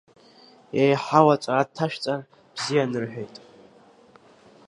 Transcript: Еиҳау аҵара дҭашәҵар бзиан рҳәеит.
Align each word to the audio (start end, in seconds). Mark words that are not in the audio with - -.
Еиҳау 0.81 1.27
аҵара 1.35 1.67
дҭашәҵар 1.67 2.19
бзиан 2.55 2.91
рҳәеит. 3.01 3.35